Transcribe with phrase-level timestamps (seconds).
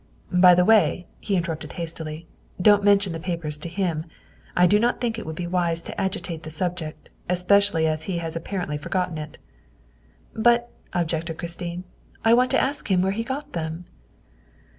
[0.47, 2.25] "By the way," he interrupted hastily,"
[2.69, 4.03] don't men tion the papers to him.
[4.57, 8.17] I do not think it would be wise to agitate the subject, especially as he
[8.17, 9.37] has apparently forgotten it.""
[10.33, 11.83] But," objected Christine,"
[12.25, 13.85] I want to ask him where he got them."